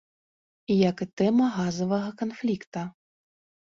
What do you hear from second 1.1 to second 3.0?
тэма газавага канфлікта.